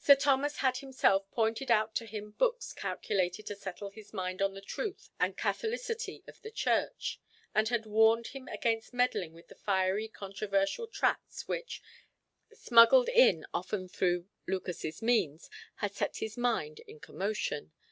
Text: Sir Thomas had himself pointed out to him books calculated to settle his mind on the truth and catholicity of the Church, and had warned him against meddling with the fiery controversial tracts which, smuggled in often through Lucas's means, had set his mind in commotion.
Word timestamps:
Sir 0.00 0.16
Thomas 0.16 0.56
had 0.56 0.78
himself 0.78 1.30
pointed 1.30 1.70
out 1.70 1.94
to 1.94 2.06
him 2.06 2.32
books 2.32 2.72
calculated 2.72 3.46
to 3.46 3.54
settle 3.54 3.90
his 3.90 4.12
mind 4.12 4.42
on 4.42 4.52
the 4.52 4.60
truth 4.60 5.10
and 5.20 5.36
catholicity 5.36 6.24
of 6.26 6.42
the 6.42 6.50
Church, 6.50 7.20
and 7.54 7.68
had 7.68 7.86
warned 7.86 8.26
him 8.26 8.48
against 8.48 8.92
meddling 8.92 9.32
with 9.32 9.46
the 9.46 9.54
fiery 9.54 10.08
controversial 10.08 10.88
tracts 10.88 11.46
which, 11.46 11.80
smuggled 12.52 13.08
in 13.08 13.46
often 13.54 13.88
through 13.88 14.26
Lucas's 14.48 15.00
means, 15.00 15.48
had 15.76 15.94
set 15.94 16.16
his 16.16 16.36
mind 16.36 16.80
in 16.88 16.98
commotion. 16.98 17.70